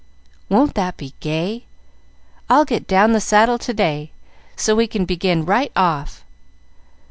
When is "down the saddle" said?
2.87-3.59